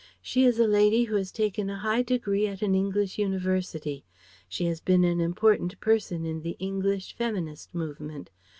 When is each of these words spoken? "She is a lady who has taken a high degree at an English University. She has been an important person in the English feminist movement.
"She 0.19 0.45
is 0.45 0.59
a 0.59 0.65
lady 0.65 1.03
who 1.03 1.15
has 1.17 1.31
taken 1.31 1.69
a 1.69 1.77
high 1.77 2.01
degree 2.01 2.47
at 2.47 2.63
an 2.63 2.73
English 2.73 3.19
University. 3.19 4.03
She 4.49 4.65
has 4.65 4.81
been 4.81 5.03
an 5.03 5.21
important 5.21 5.79
person 5.79 6.25
in 6.25 6.41
the 6.41 6.55
English 6.57 7.13
feminist 7.13 7.75
movement. 7.75 8.31